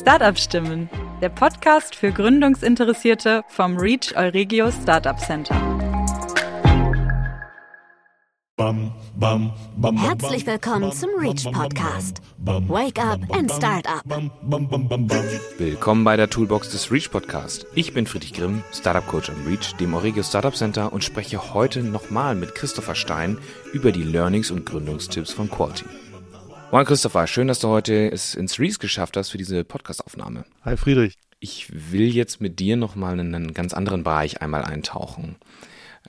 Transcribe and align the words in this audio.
Startup 0.00 0.38
Stimmen, 0.38 0.88
der 1.20 1.28
Podcast 1.28 1.94
für 1.94 2.10
Gründungsinteressierte 2.10 3.42
vom 3.48 3.76
Reach 3.76 4.16
Euregio 4.16 4.70
Startup 4.72 5.18
Center. 5.18 5.54
Herzlich 9.96 10.46
willkommen 10.46 10.90
zum 10.92 11.10
Reach 11.18 11.44
Podcast. 11.52 12.22
Wake 12.38 12.98
up 12.98 13.20
and 13.30 13.52
start 13.52 13.86
up. 13.86 14.02
Willkommen 15.58 16.04
bei 16.04 16.16
der 16.16 16.30
Toolbox 16.30 16.70
des 16.70 16.90
Reach 16.90 17.10
Podcast. 17.10 17.66
Ich 17.74 17.92
bin 17.92 18.06
Friedrich 18.06 18.32
Grimm, 18.32 18.64
Startup 18.72 19.06
Coach 19.06 19.28
am 19.28 19.46
Reach, 19.46 19.74
dem 19.74 19.92
Euregio 19.92 20.22
Startup 20.22 20.54
Center 20.54 20.94
und 20.94 21.04
spreche 21.04 21.52
heute 21.52 21.82
nochmal 21.82 22.34
mit 22.34 22.54
Christopher 22.54 22.94
Stein 22.94 23.36
über 23.74 23.92
die 23.92 24.02
Learnings 24.04 24.50
und 24.50 24.64
Gründungstipps 24.64 25.32
von 25.32 25.50
Quality. 25.50 25.84
Moin 26.72 26.86
Christopher, 26.86 27.26
schön, 27.26 27.48
dass 27.48 27.58
du 27.58 27.66
heute 27.66 28.12
es 28.12 28.36
ins 28.36 28.60
Reese 28.60 28.78
geschafft 28.78 29.16
hast 29.16 29.30
für 29.30 29.38
diese 29.38 29.64
Podcastaufnahme. 29.64 30.44
Hi 30.64 30.76
Friedrich. 30.76 31.18
Ich 31.40 31.66
will 31.90 32.14
jetzt 32.14 32.40
mit 32.40 32.60
dir 32.60 32.76
nochmal 32.76 33.18
in 33.18 33.34
einen 33.34 33.54
ganz 33.54 33.74
anderen 33.74 34.04
Bereich 34.04 34.40
einmal 34.40 34.62
eintauchen. 34.62 35.34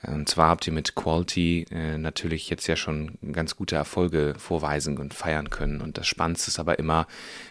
Und 0.06 0.28
zwar 0.28 0.50
habt 0.50 0.64
ihr 0.68 0.72
mit 0.72 0.94
Quality 0.94 1.66
äh, 1.72 1.98
natürlich 1.98 2.48
jetzt 2.48 2.68
ja 2.68 2.76
schon 2.76 3.18
ganz 3.32 3.56
gute 3.56 3.74
Erfolge 3.74 4.34
vorweisen 4.38 4.98
und 4.98 5.14
feiern 5.14 5.50
können. 5.50 5.80
Und 5.80 5.98
das 5.98 6.06
Spannendste 6.06 6.50
ist 6.50 6.60
aber 6.60 6.78
immer, 6.78 7.08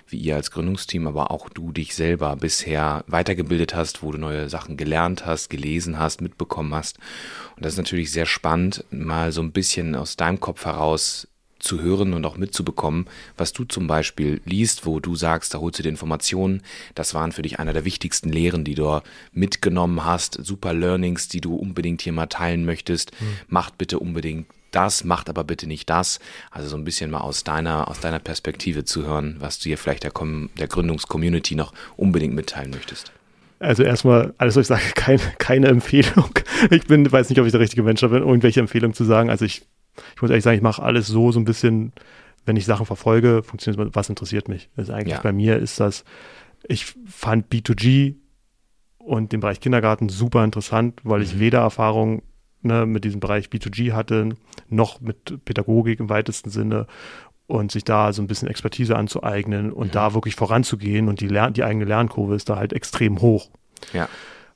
wie 0.07 0.17
ihr 0.17 0.37
als 0.37 0.49
Gründungsteam, 0.51 1.05
aber 1.05 1.31
auch 1.31 1.49
du 1.49 1.73
dich 1.73 1.95
selber 1.95 2.37
bisher 2.37 3.03
weitergebildet 3.07 3.75
hast, 3.75 4.03
wo 4.03 4.13
du 4.13 4.19
neue 4.19 4.47
Sachen 4.47 4.77
gelernt 4.77 5.25
hast, 5.25 5.49
gelesen 5.49 5.99
hast, 5.99 6.21
mitbekommen 6.21 6.73
hast. 6.73 6.97
Und 7.57 7.65
das 7.65 7.73
ist 7.73 7.77
natürlich 7.77 8.11
sehr 8.11 8.25
spannend, 8.25 8.85
mal 8.89 9.33
so 9.33 9.41
ein 9.41 9.51
bisschen 9.51 9.95
aus 9.95 10.15
deinem 10.15 10.39
Kopf 10.39 10.63
heraus 10.65 11.27
zu 11.61 11.81
hören 11.81 12.13
und 12.13 12.25
auch 12.25 12.37
mitzubekommen, 12.37 13.07
was 13.37 13.53
du 13.53 13.63
zum 13.63 13.87
Beispiel 13.87 14.41
liest, 14.45 14.85
wo 14.85 14.99
du 14.99 15.15
sagst, 15.15 15.53
da 15.53 15.59
holst 15.59 15.79
du 15.79 15.83
die 15.83 15.89
Informationen. 15.89 16.61
Das 16.95 17.13
waren 17.13 17.31
für 17.31 17.41
dich 17.41 17.59
einer 17.59 17.73
der 17.73 17.85
wichtigsten 17.85 18.29
Lehren, 18.29 18.63
die 18.63 18.75
du 18.75 19.01
mitgenommen 19.31 20.03
hast. 20.05 20.37
Super 20.43 20.73
Learnings, 20.73 21.27
die 21.27 21.41
du 21.41 21.55
unbedingt 21.55 22.01
hier 22.01 22.13
mal 22.13 22.27
teilen 22.27 22.65
möchtest. 22.65 23.11
Mhm. 23.19 23.25
Macht 23.47 23.77
bitte 23.77 23.99
unbedingt 23.99 24.47
das, 24.71 25.03
macht 25.03 25.29
aber 25.29 25.43
bitte 25.43 25.67
nicht 25.67 25.89
das. 25.89 26.19
Also 26.49 26.69
so 26.69 26.77
ein 26.77 26.83
bisschen 26.83 27.11
mal 27.11 27.19
aus 27.19 27.43
deiner, 27.43 27.87
aus 27.87 27.99
deiner 27.99 28.19
Perspektive 28.19 28.85
zu 28.85 29.05
hören, 29.05 29.35
was 29.39 29.59
du 29.59 29.65
hier 29.65 29.77
vielleicht 29.77 30.03
der, 30.03 30.13
der 30.57 30.67
Gründungscommunity 30.67 31.55
noch 31.55 31.73
unbedingt 31.97 32.33
mitteilen 32.33 32.71
möchtest. 32.71 33.11
Also 33.59 33.83
erstmal, 33.83 34.33
alles, 34.37 34.55
was 34.55 34.63
ich 34.63 34.67
sage, 34.67 34.81
keine, 34.95 35.21
keine 35.37 35.67
Empfehlung. 35.67 36.31
Ich 36.71 36.85
bin, 36.85 37.09
weiß 37.09 37.29
nicht, 37.29 37.39
ob 37.39 37.45
ich 37.45 37.51
der 37.51 37.61
richtige 37.61 37.83
Mensch 37.83 38.01
bin, 38.01 38.13
irgendwelche 38.13 38.59
Empfehlungen 38.59 38.95
zu 38.95 39.03
sagen. 39.03 39.29
Also 39.29 39.45
ich 39.45 39.63
ich 40.15 40.21
muss 40.21 40.31
ehrlich 40.31 40.43
sagen, 40.43 40.57
ich 40.57 40.63
mache 40.63 40.81
alles 40.81 41.07
so, 41.07 41.31
so 41.31 41.39
ein 41.39 41.45
bisschen, 41.45 41.93
wenn 42.45 42.55
ich 42.55 42.65
Sachen 42.65 42.85
verfolge, 42.85 43.43
funktioniert 43.43 43.95
was 43.95 44.09
interessiert 44.09 44.47
mich. 44.47 44.69
Also 44.75 44.93
eigentlich 44.93 45.15
ja. 45.15 45.21
bei 45.21 45.31
mir 45.31 45.57
ist 45.57 45.79
das, 45.79 46.03
ich 46.67 46.85
fand 47.07 47.51
B2G 47.51 48.15
und 48.99 49.31
den 49.31 49.39
Bereich 49.39 49.59
Kindergarten 49.59 50.09
super 50.09 50.43
interessant, 50.43 51.01
weil 51.03 51.21
ich 51.21 51.35
mhm. 51.35 51.39
weder 51.39 51.59
Erfahrung 51.59 52.21
ne, 52.61 52.85
mit 52.85 53.03
diesem 53.03 53.19
Bereich 53.19 53.47
B2G 53.47 53.93
hatte, 53.93 54.29
noch 54.69 55.01
mit 55.01 55.43
Pädagogik 55.45 55.99
im 55.99 56.09
weitesten 56.09 56.49
Sinne 56.49 56.87
und 57.47 57.71
sich 57.71 57.83
da 57.83 58.13
so 58.13 58.21
ein 58.21 58.27
bisschen 58.27 58.47
Expertise 58.47 58.95
anzueignen 58.95 59.71
und 59.71 59.87
mhm. 59.87 59.91
da 59.91 60.13
wirklich 60.13 60.35
voranzugehen 60.35 61.09
und 61.09 61.19
die, 61.19 61.27
Lern 61.27 61.53
die 61.53 61.63
eigene 61.63 61.85
Lernkurve 61.85 62.35
ist 62.35 62.49
da 62.49 62.55
halt 62.55 62.73
extrem 62.73 63.21
hoch. 63.21 63.49
Ja. 63.93 64.07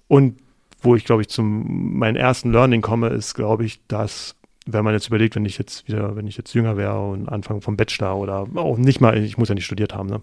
Und 0.07 0.37
wo 0.81 0.95
ich, 0.95 1.03
glaube 1.03 1.23
ich, 1.23 1.29
zum 1.29 1.97
meinen 1.97 2.15
ersten 2.15 2.51
Learning 2.51 2.81
komme, 2.81 3.09
ist, 3.09 3.33
glaube 3.33 3.65
ich, 3.65 3.85
dass 3.87 4.35
wenn 4.65 4.83
man 4.83 4.93
jetzt 4.93 5.07
überlegt, 5.07 5.35
wenn 5.35 5.45
ich 5.45 5.57
jetzt 5.57 5.87
wieder, 5.87 6.15
wenn 6.15 6.27
ich 6.27 6.37
jetzt 6.37 6.53
jünger 6.53 6.75
wäre 6.77 6.99
und 7.07 7.29
Anfang 7.29 7.61
vom 7.61 7.77
Bachelor 7.77 8.17
oder 8.17 8.47
auch 8.55 8.77
nicht 8.77 8.99
mal, 8.99 9.17
ich 9.17 9.37
muss 9.37 9.49
ja 9.49 9.55
nicht 9.55 9.65
studiert 9.65 9.93
haben, 9.93 10.09
ne, 10.09 10.21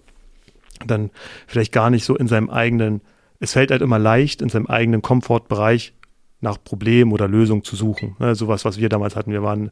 dann 0.85 1.11
vielleicht 1.47 1.71
gar 1.71 1.89
nicht 1.89 2.03
so 2.03 2.15
in 2.15 2.27
seinem 2.27 2.49
eigenen, 2.49 3.01
es 3.39 3.53
fällt 3.53 3.71
halt 3.71 3.81
immer 3.81 3.99
leicht, 3.99 4.41
in 4.41 4.49
seinem 4.49 4.67
eigenen 4.67 5.01
Komfortbereich 5.01 5.93
nach 6.41 6.61
Problemen 6.61 7.13
oder 7.13 7.27
Lösungen 7.27 7.63
zu 7.63 7.75
suchen. 7.75 8.15
Ne, 8.19 8.35
sowas, 8.35 8.65
was 8.65 8.77
wir 8.77 8.89
damals 8.89 9.15
hatten. 9.15 9.31
Wir 9.31 9.43
waren 9.43 9.71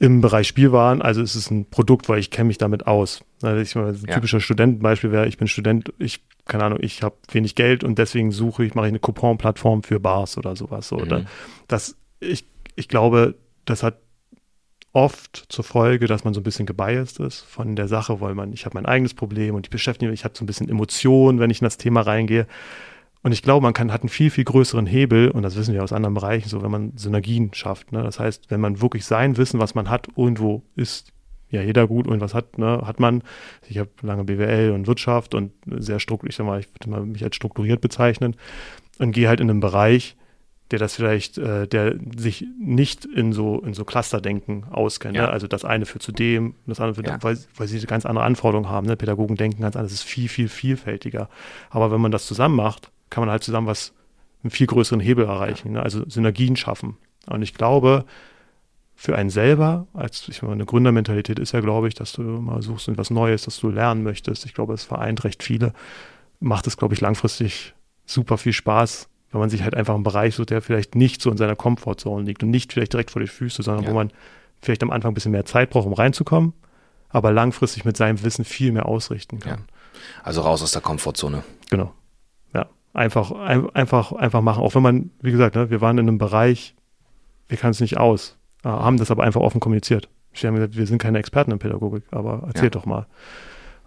im 0.00 0.22
Bereich 0.22 0.48
Spielwaren, 0.48 1.02
also 1.02 1.20
es 1.20 1.36
ist 1.36 1.50
ein 1.50 1.66
Produkt, 1.66 2.08
weil 2.08 2.18
ich 2.18 2.30
kenne 2.30 2.48
mich 2.48 2.58
damit 2.58 2.86
aus. 2.86 3.22
Also 3.42 3.60
ich, 3.60 3.76
ein 3.76 4.08
ja. 4.08 4.14
typischer 4.14 4.40
Studentenbeispiel 4.40 5.12
wäre, 5.12 5.28
ich 5.28 5.36
bin 5.36 5.46
Student, 5.46 5.92
ich, 5.98 6.24
keine 6.46 6.64
Ahnung, 6.64 6.78
ich 6.80 7.02
habe 7.02 7.16
wenig 7.30 7.54
Geld 7.54 7.84
und 7.84 7.98
deswegen 7.98 8.32
suche 8.32 8.64
ich, 8.64 8.74
mache 8.74 8.86
ich 8.86 8.92
eine 8.92 8.98
Coupon-Plattform 8.98 9.82
für 9.82 10.00
Bars 10.00 10.38
oder 10.38 10.56
sowas. 10.56 10.90
Oder 10.92 11.20
mhm. 11.20 11.26
das, 11.68 11.96
ich, 12.18 12.46
ich 12.76 12.88
glaube, 12.88 13.34
das 13.70 13.82
hat 13.82 13.98
oft 14.92 15.46
zur 15.48 15.64
Folge, 15.64 16.06
dass 16.06 16.24
man 16.24 16.34
so 16.34 16.40
ein 16.40 16.44
bisschen 16.44 16.66
gebiased 16.66 17.20
ist 17.20 17.40
von 17.40 17.76
der 17.76 17.88
Sache, 17.88 18.20
weil 18.20 18.34
man, 18.34 18.52
ich 18.52 18.64
habe 18.64 18.74
mein 18.74 18.86
eigenes 18.86 19.14
Problem 19.14 19.54
und 19.54 19.66
ich 19.66 19.70
beschäftige 19.70 20.10
mich, 20.10 20.20
ich 20.20 20.24
habe 20.24 20.36
so 20.36 20.44
ein 20.44 20.46
bisschen 20.46 20.68
Emotionen, 20.68 21.38
wenn 21.38 21.50
ich 21.50 21.60
in 21.60 21.66
das 21.66 21.78
Thema 21.78 22.00
reingehe. 22.00 22.46
Und 23.22 23.32
ich 23.32 23.42
glaube, 23.42 23.62
man 23.62 23.74
kann, 23.74 23.92
hat 23.92 24.00
einen 24.00 24.08
viel, 24.08 24.30
viel 24.30 24.44
größeren 24.44 24.86
Hebel, 24.86 25.30
und 25.30 25.42
das 25.42 25.54
wissen 25.54 25.74
wir 25.74 25.84
aus 25.84 25.92
anderen 25.92 26.14
Bereichen, 26.14 26.48
so 26.48 26.62
wenn 26.62 26.70
man 26.70 26.96
Synergien 26.96 27.52
schafft. 27.52 27.92
Ne? 27.92 28.02
Das 28.02 28.18
heißt, 28.18 28.50
wenn 28.50 28.60
man 28.60 28.80
wirklich 28.80 29.04
sein 29.04 29.36
Wissen, 29.36 29.60
was 29.60 29.74
man 29.74 29.90
hat, 29.90 30.08
irgendwo 30.16 30.62
ist, 30.74 31.12
ja, 31.50 31.62
jeder 31.62 31.86
gut 31.86 32.06
und 32.06 32.20
was 32.20 32.32
hat, 32.32 32.58
ne, 32.58 32.82
hat 32.86 33.00
man. 33.00 33.22
Ich 33.68 33.78
habe 33.78 33.90
lange 34.02 34.24
BWL 34.24 34.70
und 34.70 34.86
Wirtschaft 34.86 35.34
und 35.34 35.52
sehr 35.66 35.98
strukturiert, 35.98 36.32
ich 36.32 36.36
sag 36.36 36.46
mal, 36.46 36.60
ich 36.60 36.68
würde 36.72 37.04
mich 37.06 37.24
als 37.24 37.34
strukturiert 37.34 37.80
bezeichnen 37.80 38.36
und 38.98 39.10
gehe 39.12 39.28
halt 39.28 39.40
in 39.40 39.50
einen 39.50 39.60
Bereich, 39.60 40.16
der 40.70 40.78
das 40.78 40.94
vielleicht, 40.94 41.38
äh, 41.38 41.66
der 41.66 41.96
sich 42.16 42.46
nicht 42.58 43.04
in 43.04 43.32
so 43.32 43.60
in 43.60 43.74
so 43.74 43.84
Clusterdenken 43.84 44.64
auskennt. 44.70 45.14
Ne? 45.14 45.20
Ja. 45.20 45.26
Ne? 45.26 45.32
Also 45.32 45.46
das 45.46 45.64
eine 45.64 45.86
führt 45.86 46.02
zu 46.02 46.12
dem, 46.12 46.54
das 46.66 46.80
andere 46.80 47.04
ja. 47.04 47.18
weil, 47.22 47.38
weil 47.56 47.66
sie 47.68 47.80
ganz 47.86 48.06
andere 48.06 48.24
Anforderungen 48.24 48.70
haben. 48.70 48.86
Ne? 48.86 48.96
Pädagogen 48.96 49.36
denken 49.36 49.62
ganz 49.62 49.76
anders, 49.76 49.92
es 49.92 50.00
ist 50.00 50.08
viel, 50.08 50.28
viel 50.28 50.48
vielfältiger. 50.48 51.28
Aber 51.70 51.90
wenn 51.90 52.00
man 52.00 52.12
das 52.12 52.26
zusammen 52.26 52.56
macht, 52.56 52.90
kann 53.10 53.22
man 53.22 53.30
halt 53.30 53.42
zusammen 53.42 53.66
was, 53.66 53.92
einen 54.42 54.50
viel 54.50 54.66
größeren 54.66 55.00
Hebel 55.00 55.26
erreichen, 55.26 55.72
ne? 55.72 55.82
also 55.82 56.08
Synergien 56.08 56.56
schaffen. 56.56 56.96
Und 57.26 57.42
ich 57.42 57.54
glaube, 57.54 58.06
für 58.94 59.16
einen 59.16 59.30
selber, 59.30 59.86
als 59.92 60.28
ich 60.28 60.42
meine, 60.42 60.54
eine 60.54 60.66
Gründermentalität 60.66 61.38
ist 61.38 61.52
ja, 61.52 61.60
glaube 61.60 61.88
ich, 61.88 61.94
dass 61.94 62.12
du 62.12 62.22
mal 62.22 62.62
suchst 62.62 62.88
und 62.88 62.96
was 62.96 63.10
Neues, 63.10 63.42
dass 63.42 63.58
du 63.58 63.70
lernen 63.70 64.02
möchtest. 64.02 64.46
Ich 64.46 64.54
glaube, 64.54 64.74
es 64.74 64.84
vereint 64.84 65.24
recht 65.24 65.42
viele. 65.42 65.72
Macht 66.38 66.66
es, 66.66 66.76
glaube 66.76 66.94
ich, 66.94 67.00
langfristig 67.00 67.74
super 68.06 68.38
viel 68.38 68.52
Spaß, 68.52 69.08
wenn 69.30 69.40
man 69.40 69.50
sich 69.50 69.62
halt 69.62 69.74
einfach 69.74 69.94
einen 69.94 70.02
Bereich 70.02 70.34
sucht, 70.34 70.50
der 70.50 70.60
vielleicht 70.60 70.94
nicht 70.94 71.22
so 71.22 71.30
in 71.30 71.36
seiner 71.36 71.56
Komfortzone 71.56 72.24
liegt 72.24 72.42
und 72.42 72.50
nicht 72.50 72.72
vielleicht 72.72 72.92
direkt 72.92 73.10
vor 73.10 73.22
die 73.22 73.28
Füße, 73.28 73.62
sondern 73.62 73.84
ja. 73.84 73.90
wo 73.90 73.94
man 73.94 74.10
vielleicht 74.60 74.82
am 74.82 74.90
Anfang 74.90 75.12
ein 75.12 75.14
bisschen 75.14 75.32
mehr 75.32 75.44
Zeit 75.44 75.70
braucht, 75.70 75.86
um 75.86 75.92
reinzukommen, 75.92 76.52
aber 77.08 77.32
langfristig 77.32 77.84
mit 77.84 77.96
seinem 77.96 78.22
Wissen 78.22 78.44
viel 78.44 78.72
mehr 78.72 78.86
ausrichten 78.86 79.40
kann. 79.40 79.58
Ja. 79.58 79.64
Also 80.22 80.40
raus 80.42 80.62
aus 80.62 80.72
der 80.72 80.82
Komfortzone. 80.82 81.44
Genau. 81.70 81.92
Ja. 82.54 82.66
Einfach, 82.92 83.30
ein, 83.30 83.70
einfach, 83.70 84.12
einfach 84.12 84.40
machen. 84.40 84.62
Auch 84.62 84.74
wenn 84.74 84.82
man, 84.82 85.10
wie 85.20 85.30
gesagt, 85.30 85.54
ne, 85.54 85.70
wir 85.70 85.80
waren 85.80 85.98
in 85.98 86.08
einem 86.08 86.18
Bereich, 86.18 86.74
wir 87.48 87.56
können 87.56 87.72
es 87.72 87.80
nicht 87.80 87.98
aus, 87.98 88.36
äh, 88.64 88.68
haben 88.68 88.96
das 88.96 89.10
aber 89.10 89.22
einfach 89.22 89.40
offen 89.40 89.60
kommuniziert. 89.60 90.08
Wir 90.32 90.48
haben 90.48 90.56
gesagt, 90.56 90.76
wir 90.76 90.86
sind 90.86 90.98
keine 90.98 91.18
Experten 91.18 91.50
in 91.52 91.58
Pädagogik, 91.58 92.04
aber 92.10 92.44
erzählt 92.46 92.74
ja. 92.74 92.80
doch 92.80 92.86
mal. 92.86 93.06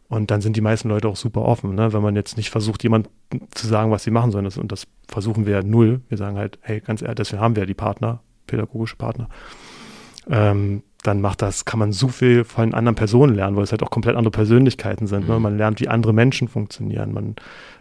Und 0.10 0.30
dann 0.30 0.42
sind 0.42 0.56
die 0.56 0.62
meisten 0.62 0.90
Leute 0.90 1.08
auch 1.08 1.16
super 1.16 1.42
offen, 1.42 1.76
ne? 1.76 1.92
wenn 1.94 2.02
man 2.02 2.16
jetzt 2.16 2.38
nicht 2.38 2.50
versucht, 2.50 2.84
jemand 2.84 3.10
zu 3.56 3.68
sagen, 3.68 3.90
was 3.90 4.04
sie 4.04 4.12
machen 4.12 4.32
sollen. 4.32 4.46
und 4.46 4.72
das 4.72 4.86
versuchen 5.08 5.46
wir 5.46 5.64
null. 5.64 6.02
Wir 6.10 6.18
sagen 6.18 6.38
halt, 6.38 6.60
hey, 6.62 6.82
ganz 6.82 7.02
ehrlich, 7.02 7.16
deswegen 7.16 7.42
haben 7.42 7.56
wir 7.56 7.64
ja 7.64 7.68
die 7.68 7.74
Partner, 7.74 8.22
pädagogische 8.46 8.96
Partner. 8.96 9.28
Ähm, 10.30 10.84
dann 11.04 11.20
macht 11.20 11.42
das, 11.42 11.66
kann 11.66 11.80
man 11.80 11.92
so 11.92 12.08
viel 12.08 12.44
von 12.44 12.74
anderen 12.74 12.96
Personen 12.96 13.36
lernen, 13.36 13.56
weil 13.58 13.64
es 13.64 13.72
halt 13.72 13.84
auch 13.84 13.90
komplett 13.90 14.16
andere 14.16 14.32
Persönlichkeiten 14.32 15.06
sind. 15.06 15.28
Ne? 15.28 15.36
Mhm. 15.36 15.42
Man 15.42 15.58
lernt, 15.58 15.82
wie 15.82 15.90
andere 15.90 16.14
Menschen 16.14 16.48
funktionieren. 16.48 17.14
Man, 17.14 17.36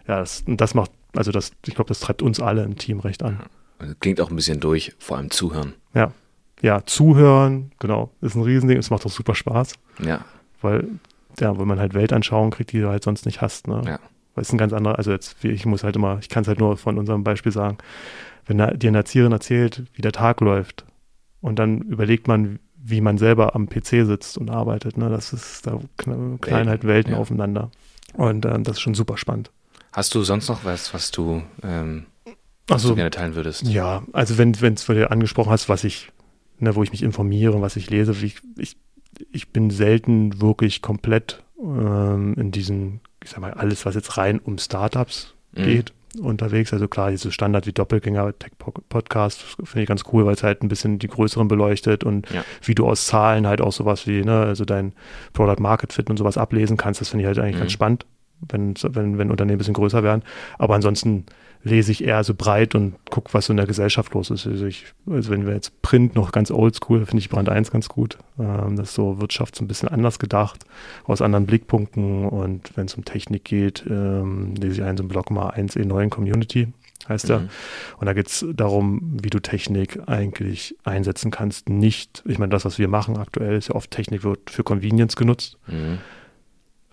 ja, 0.07 0.19
das, 0.19 0.43
das 0.45 0.73
macht, 0.73 0.91
also 1.15 1.31
das, 1.31 1.51
ich 1.65 1.75
glaube, 1.75 1.87
das 1.87 2.01
treibt 2.01 2.21
uns 2.21 2.39
alle 2.39 2.63
im 2.63 2.77
Team 2.77 2.99
recht 2.99 3.23
an. 3.23 3.39
Also 3.79 3.93
klingt 3.99 4.19
auch 4.19 4.29
ein 4.29 4.35
bisschen 4.35 4.59
durch, 4.59 4.93
vor 4.99 5.17
allem 5.17 5.31
zuhören. 5.31 5.73
Ja. 5.93 6.11
Ja, 6.61 6.85
zuhören, 6.85 7.71
genau, 7.79 8.09
ist 8.21 8.35
ein 8.35 8.41
Riesending. 8.41 8.77
Es 8.77 8.89
macht 8.89 9.05
auch 9.05 9.11
super 9.11 9.35
Spaß. 9.35 9.73
Ja. 10.01 10.23
Weil 10.61 10.87
ja, 11.39 11.57
weil 11.57 11.65
man 11.65 11.79
halt 11.79 11.93
Weltanschauungen 11.93 12.51
kriegt, 12.51 12.71
die 12.71 12.79
du 12.79 12.89
halt 12.89 13.03
sonst 13.03 13.25
nicht 13.25 13.41
hast. 13.41 13.67
Ne? 13.67 13.81
Ja. 13.85 13.99
Weil 14.35 14.41
es 14.41 14.51
ein 14.51 14.57
ganz 14.57 14.73
anderer, 14.73 14.97
also 14.97 15.11
jetzt, 15.11 15.43
ich 15.43 15.65
muss 15.65 15.83
halt 15.83 15.95
immer, 15.95 16.17
ich 16.19 16.29
kann 16.29 16.41
es 16.41 16.47
halt 16.47 16.59
nur 16.59 16.77
von 16.77 16.97
unserem 16.97 17.23
Beispiel 17.23 17.51
sagen, 17.51 17.77
wenn 18.45 18.57
dir 18.57 18.89
eine 18.89 18.97
Erzieherin 18.97 19.31
erzählt, 19.31 19.83
wie 19.93 20.01
der 20.01 20.11
Tag 20.11 20.41
läuft 20.41 20.85
und 21.41 21.59
dann 21.59 21.81
überlegt 21.81 22.27
man, 22.27 22.59
wie 22.75 22.99
man 22.99 23.17
selber 23.17 23.55
am 23.55 23.69
PC 23.69 24.05
sitzt 24.05 24.37
und 24.37 24.49
arbeitet, 24.49 24.97
ne? 24.97 25.09
das 25.09 25.31
ist, 25.31 25.65
da 25.65 25.79
knallen 25.97 26.67
halt 26.69 26.83
Welten 26.83 27.13
ja. 27.13 27.19
aufeinander. 27.19 27.71
Und 28.13 28.45
ähm, 28.45 28.63
das 28.63 28.77
ist 28.77 28.81
schon 28.81 28.95
super 28.95 29.17
spannend. 29.17 29.51
Hast 29.91 30.13
du 30.15 30.23
sonst 30.23 30.49
noch 30.49 30.65
was, 30.65 30.93
was 30.93 31.11
du, 31.11 31.43
ähm, 31.61 32.07
was 32.67 32.83
also, 32.83 32.89
du 32.89 32.95
gerne 32.95 33.11
teilen 33.11 33.35
würdest? 33.35 33.63
Ja, 33.63 34.03
also 34.11 34.37
wenn 34.37 34.51
es 34.51 34.85
du 34.85 35.11
angesprochen 35.11 35.51
hast, 35.51 35.69
was 35.69 35.83
ich, 35.83 36.11
ne, 36.59 36.75
wo 36.75 36.83
ich 36.83 36.91
mich 36.91 37.03
informiere, 37.03 37.61
was 37.61 37.75
ich 37.75 37.89
lese, 37.89 38.19
wie 38.21 38.25
ich, 38.25 38.41
ich 38.57 38.77
ich 39.31 39.49
bin 39.49 39.69
selten 39.69 40.41
wirklich 40.41 40.81
komplett 40.81 41.43
ähm, 41.59 42.35
in 42.37 42.51
diesen, 42.51 43.01
ich 43.23 43.29
sag 43.29 43.39
mal, 43.39 43.53
alles, 43.53 43.85
was 43.85 43.95
jetzt 43.95 44.17
rein 44.17 44.39
um 44.39 44.57
Startups 44.57 45.33
mhm. 45.53 45.63
geht, 45.63 45.93
unterwegs. 46.21 46.73
Also 46.73 46.87
klar, 46.87 47.11
diese 47.11 47.31
Standard 47.31 47.65
wie 47.65 47.73
Doppelgänger 47.73 48.37
Tech 48.37 48.51
Podcast 48.89 49.41
finde 49.63 49.83
ich 49.83 49.87
ganz 49.87 50.03
cool, 50.11 50.25
weil 50.25 50.35
es 50.35 50.43
halt 50.43 50.61
ein 50.61 50.67
bisschen 50.67 50.99
die 50.99 51.07
größeren 51.07 51.47
beleuchtet 51.47 52.03
und 52.03 52.29
ja. 52.31 52.43
wie 52.61 52.75
du 52.75 52.85
aus 52.85 53.07
Zahlen 53.07 53.47
halt 53.47 53.61
auch 53.61 53.71
sowas 53.71 54.05
wie, 54.07 54.23
ne, 54.23 54.41
also 54.41 54.65
dein 54.65 54.93
Product 55.33 55.61
Market 55.61 55.93
Fit 55.93 56.09
und 56.09 56.17
sowas 56.17 56.37
ablesen 56.37 56.77
kannst, 56.77 57.01
das 57.01 57.09
finde 57.09 57.23
ich 57.23 57.27
halt 57.27 57.39
eigentlich 57.39 57.55
mhm. 57.55 57.59
ganz 57.59 57.71
spannend. 57.71 58.05
Wenn, 58.49 58.75
wenn, 58.81 59.17
wenn 59.17 59.31
Unternehmen 59.31 59.55
ein 59.55 59.57
bisschen 59.57 59.73
größer 59.73 60.03
werden. 60.03 60.23
Aber 60.57 60.75
ansonsten 60.75 61.25
lese 61.63 61.91
ich 61.91 62.03
eher 62.03 62.23
so 62.23 62.33
breit 62.33 62.75
und 62.75 62.95
gucke, 63.09 63.33
was 63.33 63.45
so 63.45 63.53
in 63.53 63.57
der 63.57 63.65
Gesellschaft 63.65 64.13
los 64.13 64.29
ist. 64.29 64.45
Also, 64.45 64.65
ich, 64.65 64.85
also 65.09 65.31
wenn 65.31 65.45
wir 65.45 65.53
jetzt 65.53 65.81
Print 65.81 66.13
noch 66.13 66.31
ganz 66.31 66.51
oldschool, 66.51 67.05
finde 67.05 67.19
ich 67.19 67.29
Brand 67.29 67.49
1 67.49 67.71
ganz 67.71 67.87
gut. 67.87 68.17
Ähm, 68.37 68.75
das 68.75 68.89
ist 68.89 68.95
so 68.95 69.21
Wirtschaft 69.21 69.55
so 69.55 69.63
ein 69.63 69.67
bisschen 69.67 69.87
anders 69.87 70.19
gedacht, 70.19 70.65
aus 71.05 71.21
anderen 71.21 71.45
Blickpunkten. 71.45 72.25
Und 72.25 72.75
wenn 72.75 72.85
es 72.85 72.95
um 72.95 73.05
Technik 73.05 73.45
geht, 73.45 73.85
ähm, 73.89 74.55
lese 74.55 74.75
ich 74.75 74.83
einen 74.83 74.97
so 74.97 75.03
einen 75.03 75.09
Blog 75.09 75.31
mal 75.31 75.51
1E9 75.51 76.09
Community 76.09 76.67
heißt 77.07 77.29
er. 77.29 77.39
Mhm. 77.39 77.49
Und 77.97 78.05
da 78.05 78.13
geht 78.13 78.27
es 78.27 78.45
darum, 78.53 79.01
wie 79.21 79.29
du 79.29 79.39
Technik 79.39 79.99
eigentlich 80.07 80.75
einsetzen 80.83 81.31
kannst. 81.31 81.69
Nicht, 81.69 82.23
ich 82.25 82.39
meine, 82.39 82.51
das, 82.51 82.65
was 82.65 82.79
wir 82.79 82.87
machen 82.87 83.17
aktuell, 83.17 83.57
ist 83.57 83.69
ja 83.69 83.75
oft 83.75 83.91
Technik 83.91 84.23
wird 84.23 84.49
für 84.49 84.63
Convenience 84.63 85.15
genutzt. 85.15 85.57
Mhm. 85.67 85.99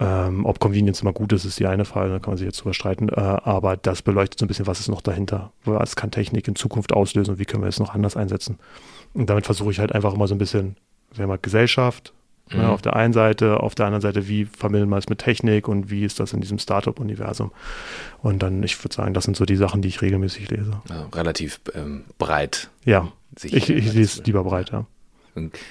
Ähm, 0.00 0.47
ob 0.47 0.58
Convenience 0.61 1.02
immer 1.02 1.12
gut 1.12 1.32
ist, 1.32 1.44
ist 1.44 1.58
die 1.61 1.67
eine 1.67 1.85
Frage, 1.85 2.11
da 2.11 2.19
kann 2.19 2.31
man 2.31 2.38
sich 2.38 2.47
jetzt 2.47 2.61
drüber 2.61 2.73
streiten. 2.73 3.11
Äh, 3.11 3.20
aber 3.20 3.76
das 3.76 4.00
beleuchtet 4.02 4.41
so 4.41 4.47
ein 4.47 4.49
bisschen, 4.49 4.67
was 4.67 4.81
ist 4.81 4.88
noch 4.88 5.02
dahinter. 5.02 5.52
Was 5.64 5.94
kann 5.94 6.11
Technik 6.11 6.49
in 6.49 6.56
Zukunft 6.56 6.93
auslösen 6.93 7.32
und 7.32 7.38
wie 7.38 7.44
können 7.44 7.62
wir 7.62 7.69
es 7.69 7.79
noch 7.79 7.94
anders 7.94 8.17
einsetzen? 8.17 8.58
Und 9.12 9.29
damit 9.29 9.44
versuche 9.44 9.70
ich 9.70 9.79
halt 9.79 9.93
einfach 9.93 10.14
immer 10.14 10.26
so 10.26 10.35
ein 10.35 10.38
bisschen, 10.38 10.76
sagen 11.11 11.25
wir 11.25 11.26
mal, 11.26 11.38
Gesellschaft, 11.41 12.14
Ne, 12.52 12.56
mhm. 12.56 12.62
Ja, 12.62 12.69
auf 12.70 12.82
der 12.82 12.97
einen 12.97 13.12
Seite, 13.12 13.61
auf 13.61 13.75
der 13.75 13.87
anderen 13.87 14.02
Seite, 14.02 14.29
wie 14.29 14.44
vermitteln 14.44 14.88
wir 14.88 14.97
es 14.97 15.08
mit 15.08 15.19
Technik 15.19 15.69
und 15.69 15.91
wie 15.91 16.05
ist 16.05 16.20
das 16.20 16.32
in 16.32 16.41
diesem 16.41 16.58
Startup-Universum? 16.58 17.52
Und 18.23 18.43
dann, 18.43 18.62
ich 18.62 18.82
würde 18.82 18.94
sagen, 18.94 19.14
das 19.14 19.25
sind 19.25 19.37
so 19.37 19.44
die 19.44 19.56
Sachen, 19.56 19.82
die 19.82 19.88
ich 19.88 20.02
regelmäßig 20.02 20.50
lese. 20.50 20.81
Ja, 20.88 21.06
relativ 21.14 21.61
ähm, 21.75 22.05
breit. 22.19 22.70
Ja, 22.85 23.12
ich, 23.43 23.70
ich 23.70 23.93
lese 23.93 24.23
lieber 24.25 24.43
breit, 24.44 24.70
ja. 24.70 24.87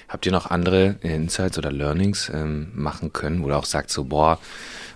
Habt 0.08 0.26
ihr 0.26 0.32
noch 0.32 0.50
andere 0.50 0.96
Insights 1.02 1.58
oder 1.58 1.72
Learnings 1.72 2.32
ähm, 2.34 2.72
machen 2.74 3.14
können, 3.14 3.44
wo 3.44 3.48
du 3.50 3.56
auch 3.56 3.66
sagst, 3.66 3.94
so, 3.94 4.06
boah, 4.06 4.40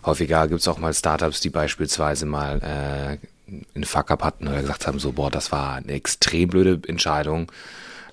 häufiger 0.05 0.47
gibt 0.47 0.61
es 0.61 0.67
auch 0.67 0.77
mal 0.77 0.93
Startups, 0.93 1.41
die 1.41 1.49
beispielsweise 1.49 2.25
mal 2.25 2.59
äh, 2.61 3.53
einen 3.75 3.83
Fuck-up 3.83 4.23
hatten 4.23 4.47
oder 4.47 4.61
gesagt 4.61 4.87
haben, 4.87 4.99
so, 4.99 5.11
boah, 5.11 5.29
das 5.29 5.51
war 5.51 5.75
eine 5.75 5.91
extrem 5.91 6.49
blöde 6.49 6.81
Entscheidung, 6.87 7.51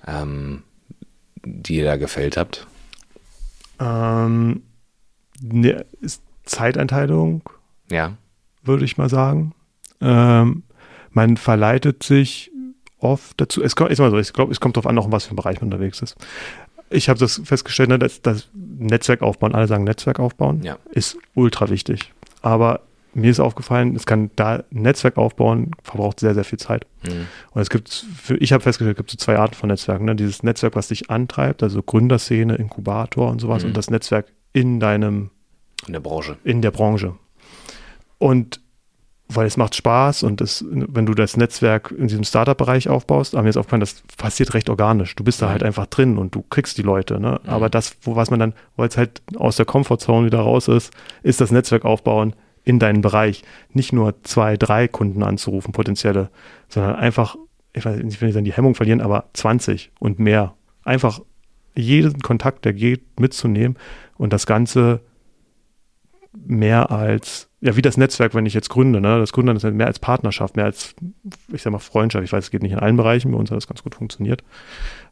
ähm, 0.07 0.63
die 1.43 1.77
ihr 1.77 1.85
da 1.85 1.97
gefällt 1.97 2.37
habt? 2.37 2.67
Ähm, 3.79 4.63
ne, 5.41 5.85
ist 6.01 6.21
Zeiteinteilung. 6.45 7.43
Ja. 7.89 8.17
Würde 8.63 8.85
ich 8.85 8.97
mal 8.97 9.09
sagen. 9.09 9.53
Ähm, 10.01 10.63
man 11.11 11.37
verleitet 11.37 12.03
sich 12.03 12.50
oft 13.01 13.39
dazu. 13.39 13.63
Es 13.63 13.75
kommt, 13.75 13.91
ist 13.91 13.99
mal 13.99 14.11
so, 14.11 14.17
ich 14.17 14.33
glaube, 14.33 14.51
es 14.51 14.59
kommt 14.59 14.77
darauf 14.77 14.87
an, 14.87 14.97
auch 14.97 15.05
in 15.05 15.11
was 15.11 15.25
für 15.25 15.31
einem 15.31 15.37
Bereich 15.37 15.61
man 15.61 15.71
unterwegs 15.71 16.01
ist. 16.01 16.15
Ich 16.89 17.09
habe 17.09 17.19
das 17.19 17.41
festgestellt, 17.43 17.89
ne, 17.89 17.99
dass 17.99 18.21
das 18.21 18.49
Netzwerk 18.53 19.21
aufbauen, 19.21 19.55
alle 19.55 19.67
sagen 19.67 19.83
Netzwerk 19.83 20.19
aufbauen, 20.19 20.61
ja. 20.63 20.77
ist 20.91 21.17
ultra 21.35 21.69
wichtig. 21.69 22.13
Aber 22.41 22.81
mir 23.13 23.31
ist 23.31 23.39
aufgefallen, 23.39 23.95
es 23.95 24.05
kann 24.05 24.31
da 24.35 24.55
ein 24.55 24.63
Netzwerk 24.71 25.17
aufbauen, 25.17 25.71
verbraucht 25.83 26.19
sehr, 26.19 26.33
sehr 26.33 26.43
viel 26.43 26.59
Zeit. 26.59 26.85
Mhm. 27.03 27.27
Und 27.51 27.61
es 27.61 27.69
gibt, 27.69 28.05
ich 28.39 28.53
habe 28.53 28.63
festgestellt, 28.63 28.95
es 28.95 28.97
gibt 28.97 29.11
so 29.11 29.17
zwei 29.17 29.37
Arten 29.37 29.55
von 29.55 29.67
Netzwerken. 29.67 30.05
Ne? 30.05 30.15
Dieses 30.15 30.43
Netzwerk, 30.43 30.75
was 30.75 30.87
dich 30.87 31.09
antreibt, 31.09 31.63
also 31.63 31.81
Gründerszene, 31.81 32.55
Inkubator 32.55 33.29
und 33.29 33.39
sowas, 33.39 33.63
mhm. 33.63 33.69
und 33.69 33.77
das 33.77 33.89
Netzwerk 33.89 34.27
in 34.53 34.79
deinem 34.79 35.29
in 35.87 35.93
der 35.93 35.99
Branche. 35.99 36.37
In 36.43 36.61
der 36.61 36.71
Branche. 36.71 37.15
Und 38.17 38.61
weil 39.35 39.47
es 39.47 39.57
macht 39.57 39.75
Spaß 39.75 40.23
und 40.23 40.41
es, 40.41 40.65
wenn 40.69 41.05
du 41.05 41.13
das 41.13 41.37
Netzwerk 41.37 41.91
in 41.91 42.07
diesem 42.07 42.23
Startup-Bereich 42.23 42.89
aufbaust, 42.89 43.33
haben 43.33 43.43
wir 43.43 43.49
jetzt 43.49 43.57
aufgefallen, 43.57 43.81
das 43.81 44.03
passiert 44.17 44.53
recht 44.53 44.69
organisch. 44.69 45.15
Du 45.15 45.23
bist 45.23 45.41
da 45.41 45.49
halt 45.49 45.63
einfach 45.63 45.85
drin 45.85 46.17
und 46.17 46.35
du 46.35 46.43
kriegst 46.49 46.77
die 46.77 46.81
Leute. 46.81 47.19
Ne? 47.19 47.39
Mhm. 47.43 47.49
Aber 47.49 47.69
das, 47.69 47.95
wo 48.01 48.15
was 48.15 48.29
man 48.29 48.39
dann, 48.39 48.53
weil 48.75 48.87
es 48.87 48.97
halt 48.97 49.21
aus 49.35 49.55
der 49.55 49.65
Comfortzone 49.65 50.25
wieder 50.25 50.39
raus 50.39 50.67
ist, 50.67 50.93
ist 51.23 51.41
das 51.41 51.51
Netzwerk 51.51 51.85
aufbauen 51.85 52.33
in 52.63 52.79
deinen 52.79 53.01
Bereich. 53.01 53.43
Nicht 53.73 53.93
nur 53.93 54.15
zwei, 54.23 54.57
drei 54.57 54.87
Kunden 54.87 55.23
anzurufen, 55.23 55.71
potenzielle, 55.71 56.29
sondern 56.69 56.95
einfach, 56.95 57.35
ich 57.73 57.85
weiß 57.85 57.97
nicht, 57.97 58.15
ich 58.15 58.21
will 58.21 58.27
nicht 58.27 58.35
sagen, 58.35 58.45
die 58.45 58.53
Hemmung 58.53 58.75
verlieren, 58.75 59.01
aber 59.01 59.25
20 59.33 59.91
und 59.99 60.19
mehr. 60.19 60.53
Einfach 60.83 61.21
jeden 61.75 62.19
Kontakt, 62.19 62.65
der 62.65 62.73
geht, 62.73 63.19
mitzunehmen 63.19 63.77
und 64.17 64.33
das 64.33 64.45
Ganze 64.45 65.01
mehr 66.33 66.91
als, 66.91 67.49
ja, 67.59 67.75
wie 67.75 67.81
das 67.81 67.97
Netzwerk, 67.97 68.33
wenn 68.33 68.45
ich 68.45 68.53
jetzt 68.53 68.69
gründe, 68.69 69.01
ne? 69.01 69.19
Das 69.19 69.33
Gründen 69.33 69.55
ist 69.55 69.63
mehr 69.63 69.87
als 69.87 69.99
Partnerschaft, 69.99 70.55
mehr 70.55 70.65
als, 70.65 70.95
ich 71.51 71.61
sag 71.61 71.71
mal, 71.71 71.79
Freundschaft. 71.79 72.23
Ich 72.23 72.31
weiß, 72.31 72.45
es 72.45 72.51
geht 72.51 72.63
nicht 72.63 72.71
in 72.71 72.79
allen 72.79 72.97
Bereichen, 72.97 73.31
bei 73.31 73.37
uns 73.37 73.51
hat 73.51 73.57
das 73.57 73.67
ganz 73.67 73.83
gut 73.83 73.95
funktioniert. 73.95 74.43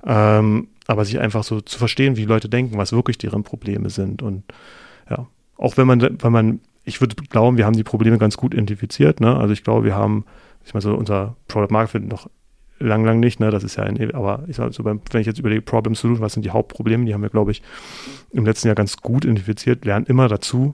Ähm, 0.06 0.70
aber 0.88 1.06
sich 1.06 1.20
einfach 1.20 1.44
so 1.44 1.62
zu 1.62 1.78
verstehen, 1.78 2.16
wie 2.16 2.26
Leute 2.26 2.50
denken, 2.50 2.78
was 2.78 2.94
wirklich 2.94 3.18
deren 3.18 3.44
Probleme 3.44 3.90
sind 3.90 4.22
und 4.22 4.44
ja, 5.10 5.28
auch 5.58 5.78
wenn 5.78 5.88
man, 5.88 6.02
wenn 6.02 6.32
man 6.32 6.62
ich 6.90 7.02
würde 7.02 7.16
glauben, 7.16 7.58
wir 7.58 7.66
haben 7.66 7.76
die 7.76 7.84
Probleme 7.84 8.18
ganz 8.18 8.36
gut 8.36 8.54
identifiziert. 8.54 9.22
Ne? 9.22 9.36
Also 9.38 9.54
ich 9.54 9.64
glaube, 9.64 9.86
wir 9.86 9.96
haben, 9.96 10.26
ich 10.66 10.74
meine, 10.74 10.82
so 10.82 10.96
unser 10.96 11.36
Product 11.48 11.72
Market 11.72 12.04
noch 12.06 12.30
lang, 12.80 13.04
lang 13.04 13.20
nicht, 13.20 13.40
ne? 13.40 13.52
Das 13.52 13.64
ist 13.64 13.76
ja 13.76 13.84
ein, 13.84 14.14
aber 14.16 14.44
ich 14.48 14.56
sag 14.56 14.74
so 14.74 14.84
beim, 14.84 15.02
wenn 15.12 15.22
ich 15.22 15.28
jetzt 15.28 15.40
überlege, 15.40 15.62
Problem 15.62 15.96
Solution, 15.96 16.24
was 16.24 16.34
sind 16.34 16.46
die 16.46 16.52
Hauptprobleme, 16.52 17.06
die 17.06 17.14
haben 17.14 17.22
wir, 17.22 17.30
glaube 17.30 17.52
ich, 17.52 17.62
im 18.32 18.46
letzten 18.46 18.68
Jahr 18.68 18.76
ganz 18.76 18.98
gut 18.98 19.26
identifiziert, 19.26 19.84
lernen 19.86 20.06
immer 20.06 20.28
dazu. 20.28 20.74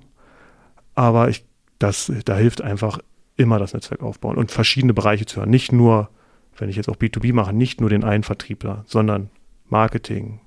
Aber 0.95 1.29
ich, 1.29 1.45
das, 1.79 2.11
da 2.25 2.35
hilft 2.35 2.61
einfach 2.61 2.99
immer 3.37 3.59
das 3.59 3.73
Netzwerk 3.73 4.01
aufbauen 4.01 4.37
und 4.37 4.51
verschiedene 4.51 4.93
Bereiche 4.93 5.25
zu 5.25 5.37
hören. 5.37 5.49
Nicht 5.49 5.71
nur, 5.71 6.09
wenn 6.57 6.69
ich 6.69 6.77
jetzt 6.77 6.89
auch 6.89 6.95
B2B 6.95 7.33
mache, 7.33 7.53
nicht 7.53 7.81
nur 7.81 7.89
den 7.89 8.03
einen 8.03 8.23
Vertriebler, 8.23 8.85
sondern 8.87 9.29
Marketing, 9.67 10.39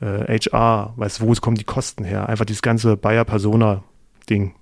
äh, 0.00 0.38
HR, 0.38 0.94
weißt 0.96 1.20
wo 1.20 1.32
kommen 1.34 1.56
die 1.56 1.64
Kosten 1.64 2.04
her? 2.04 2.28
Einfach 2.28 2.44
dieses 2.44 2.62
ganze 2.62 2.96
Buyer-Persona-Ding 2.96 4.54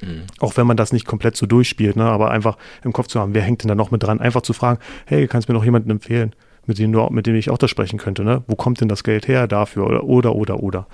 Mhm. 0.00 0.24
Auch 0.38 0.56
wenn 0.56 0.66
man 0.66 0.76
das 0.76 0.92
nicht 0.92 1.06
komplett 1.06 1.36
so 1.36 1.46
durchspielt, 1.46 1.96
ne? 1.96 2.04
aber 2.04 2.30
einfach 2.30 2.56
im 2.84 2.92
Kopf 2.92 3.08
zu 3.08 3.20
haben, 3.20 3.34
wer 3.34 3.42
hängt 3.42 3.62
denn 3.62 3.68
da 3.68 3.74
noch 3.74 3.90
mit 3.90 4.02
dran? 4.02 4.20
Einfach 4.20 4.42
zu 4.42 4.52
fragen, 4.52 4.80
hey, 5.06 5.26
kannst 5.26 5.48
du 5.48 5.52
mir 5.52 5.58
noch 5.58 5.64
jemanden 5.64 5.90
empfehlen, 5.90 6.34
mit 6.66 6.78
dem, 6.78 6.92
du, 6.92 7.08
mit 7.10 7.26
dem 7.26 7.34
ich 7.34 7.50
auch 7.50 7.58
da 7.58 7.68
sprechen 7.68 7.98
könnte? 7.98 8.22
Ne? 8.24 8.42
Wo 8.46 8.54
kommt 8.54 8.80
denn 8.80 8.88
das 8.88 9.02
Geld 9.02 9.26
her 9.26 9.46
dafür? 9.46 9.86
Oder, 9.86 10.04
oder, 10.04 10.34
oder, 10.34 10.62
oder. 10.62 10.86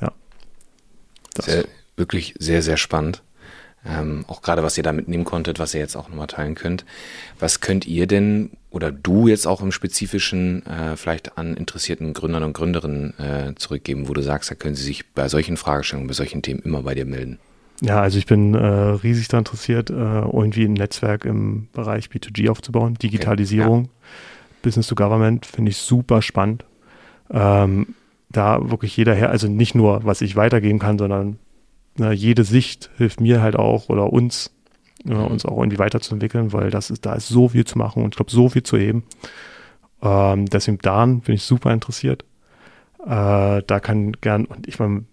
Ja. 0.00 0.12
Sehr, 1.40 1.64
wirklich 1.98 2.34
sehr, 2.38 2.62
sehr 2.62 2.76
spannend. 2.76 3.22
Ähm, 3.86 4.24
auch 4.26 4.42
gerade, 4.42 4.62
was 4.62 4.76
ihr 4.76 4.82
da 4.82 4.92
mitnehmen 4.92 5.24
konntet, 5.24 5.58
was 5.58 5.72
ihr 5.72 5.80
jetzt 5.80 5.96
auch 5.96 6.08
nochmal 6.08 6.26
teilen 6.26 6.54
könnt. 6.54 6.84
Was 7.38 7.60
könnt 7.60 7.86
ihr 7.86 8.06
denn 8.06 8.50
oder 8.70 8.90
du 8.90 9.28
jetzt 9.28 9.46
auch 9.46 9.62
im 9.62 9.72
Spezifischen 9.72 10.66
äh, 10.66 10.96
vielleicht 10.96 11.38
an 11.38 11.56
interessierten 11.56 12.12
Gründern 12.12 12.42
und 12.42 12.52
Gründerinnen 12.52 13.18
äh, 13.18 13.54
zurückgeben, 13.54 14.08
wo 14.08 14.14
du 14.14 14.22
sagst, 14.22 14.50
da 14.50 14.54
können 14.54 14.74
sie 14.74 14.84
sich 14.84 15.12
bei 15.12 15.28
solchen 15.28 15.56
Fragestellungen, 15.56 16.08
bei 16.08 16.14
solchen 16.14 16.42
Themen 16.42 16.60
immer 16.60 16.82
bei 16.82 16.94
dir 16.94 17.06
melden? 17.06 17.38
Ja, 17.80 18.00
also 18.00 18.18
ich 18.18 18.26
bin 18.26 18.54
äh, 18.54 18.58
riesig 18.58 19.28
daran 19.28 19.42
interessiert, 19.42 19.90
äh, 19.90 19.94
irgendwie 19.94 20.64
ein 20.64 20.72
Netzwerk 20.72 21.24
im 21.24 21.68
Bereich 21.72 22.06
B2G 22.06 22.50
aufzubauen. 22.50 22.94
Digitalisierung, 22.94 23.84
okay, 23.84 23.90
ja. 23.90 24.60
Business 24.62 24.88
to 24.88 24.96
Government 24.96 25.46
finde 25.46 25.70
ich 25.70 25.78
super 25.78 26.20
spannend. 26.20 26.64
Ähm, 27.30 27.94
da 28.30 28.70
wirklich 28.70 28.96
jeder 28.96 29.14
her, 29.14 29.30
also 29.30 29.48
nicht 29.48 29.74
nur, 29.74 30.04
was 30.04 30.20
ich 30.20 30.34
weitergeben 30.34 30.80
kann, 30.80 30.98
sondern 30.98 31.38
na, 31.98 32.12
jede 32.12 32.44
Sicht 32.44 32.90
hilft 32.96 33.20
mir 33.20 33.42
halt 33.42 33.56
auch 33.56 33.88
oder 33.88 34.12
uns, 34.12 34.54
äh, 35.06 35.12
uns 35.12 35.44
auch 35.44 35.58
irgendwie 35.58 35.78
weiterzuentwickeln, 35.78 36.52
weil 36.52 36.70
das 36.70 36.90
ist, 36.90 37.04
da 37.06 37.14
ist 37.14 37.28
so 37.28 37.48
viel 37.48 37.64
zu 37.64 37.78
machen 37.78 38.02
und 38.02 38.14
ich 38.14 38.16
glaube, 38.16 38.30
so 38.30 38.48
viel 38.48 38.62
zu 38.62 38.76
heben. 38.76 39.04
Ähm, 40.02 40.46
deswegen 40.46 40.78
daran 40.78 41.20
bin 41.20 41.34
ich 41.34 41.42
super 41.42 41.72
interessiert. 41.72 42.24
Äh, 43.04 43.62
da 43.66 43.80
kann 43.80 44.12
gern, 44.12 44.44
und 44.44 44.68
ich 44.68 44.78
meine, 44.78 45.04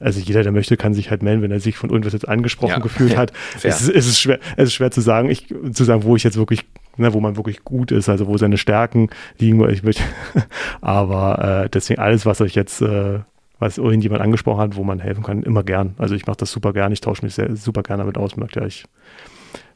also 0.00 0.18
jeder, 0.20 0.42
der 0.42 0.52
möchte, 0.52 0.76
kann 0.76 0.92
sich 0.92 1.10
halt 1.10 1.22
melden, 1.22 1.42
wenn 1.42 1.52
er 1.52 1.60
sich 1.60 1.76
von 1.76 1.90
irgendwas 1.90 2.12
jetzt 2.12 2.28
angesprochen 2.28 2.72
ja. 2.72 2.78
gefühlt 2.78 3.16
hat. 3.16 3.32
es, 3.56 3.64
ist, 3.64 3.88
es, 3.88 4.06
ist 4.06 4.20
schwer, 4.20 4.40
es 4.56 4.64
ist 4.64 4.74
schwer 4.74 4.90
zu 4.90 5.00
sagen, 5.00 5.30
ich, 5.30 5.46
zu 5.72 5.84
sagen, 5.84 6.02
wo 6.02 6.16
ich 6.16 6.24
jetzt 6.24 6.36
wirklich, 6.36 6.64
ne, 6.96 7.12
wo 7.12 7.20
man 7.20 7.36
wirklich 7.36 7.64
gut 7.64 7.92
ist, 7.92 8.08
also 8.08 8.26
wo 8.26 8.36
seine 8.36 8.58
Stärken 8.58 9.10
liegen, 9.38 9.58
wo 9.58 9.66
ich 9.66 9.82
möchte. 9.82 10.02
Aber 10.80 11.64
äh, 11.64 11.70
deswegen 11.70 12.00
alles, 12.00 12.26
was 12.26 12.40
euch 12.40 12.54
jetzt, 12.54 12.82
äh, 12.82 13.20
was 13.62 13.78
irgendjemand 13.78 14.22
angesprochen 14.22 14.60
hat, 14.60 14.76
wo 14.76 14.84
man 14.84 14.98
helfen 14.98 15.22
kann, 15.22 15.42
immer 15.42 15.62
gern. 15.62 15.94
Also 15.98 16.14
ich 16.14 16.26
mache 16.26 16.38
das 16.38 16.52
super 16.52 16.72
gern, 16.72 16.92
ich 16.92 17.00
tausche 17.00 17.24
mich 17.24 17.34
sehr, 17.34 17.54
super 17.56 17.82
gerne 17.82 18.02
damit 18.02 18.18
aus, 18.18 18.36
merkt 18.36 18.56
ja, 18.56 18.66
ich 18.66 18.84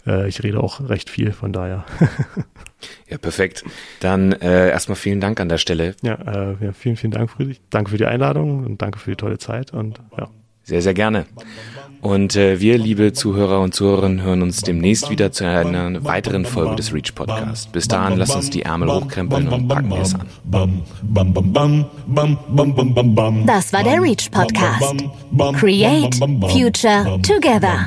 äh, 0.07 0.29
ich 0.29 0.43
rede 0.43 0.61
auch 0.61 0.89
recht 0.89 1.11
viel, 1.11 1.33
von 1.33 1.53
daher. 1.53 1.85
ja, 3.09 3.19
perfekt. 3.19 3.65
Dann 4.01 4.33
äh, 4.33 4.71
erstmal 4.71 4.97
vielen 4.97 5.21
Dank 5.21 5.41
an 5.41 5.49
der 5.49 5.59
Stelle. 5.59 5.95
Ja, 6.03 6.15
äh, 6.15 6.57
ja, 6.61 6.73
vielen, 6.73 6.97
vielen 6.97 7.13
Dank, 7.13 7.31
Friedrich. 7.31 7.61
Danke 7.71 7.91
für 7.91 7.99
die 7.99 8.07
Einladung 8.07 8.65
und 8.65 8.83
danke 8.83 8.99
für 8.99 9.11
die 9.11 9.17
tolle 9.17 9.39
Zeit 9.39 9.73
und 9.73 10.01
ja. 10.17 10.29
Sehr, 10.67 10.83
sehr 10.83 10.95
gerne. 10.95 11.27
Und 12.01 12.35
äh, 12.35 12.61
wir, 12.61 12.77
liebe 12.77 13.13
Zuhörer 13.13 13.61
und 13.61 13.73
Zuhörerinnen, 13.73 14.21
hören 14.21 14.43
uns 14.43 14.63
demnächst 14.63 15.11
wieder 15.11 15.31
zu 15.31 15.45
einer 15.45 16.05
weiteren 16.05 16.45
Folge 16.45 16.75
des 16.75 16.93
Reach 16.93 17.15
Podcast. 17.15 17.71
Bis 17.71 17.87
dahin, 17.87 18.19
lasst 18.19 18.35
uns 18.35 18.51
die 18.51 18.63
Ärmel 18.63 18.93
hochkrempeln 18.93 19.47
und 19.47 19.69
packen 19.69 19.91
wir 19.91 20.01
es 20.01 20.15
an. 20.15 20.27
Das 23.47 23.73
war 23.73 23.85
der 23.85 24.03
Reach 24.03 24.29
Podcast. 24.33 25.05
Create 25.55 26.15
Future 26.51 27.21
Together. 27.23 27.87